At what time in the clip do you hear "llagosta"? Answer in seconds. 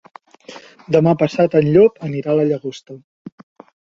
2.53-2.97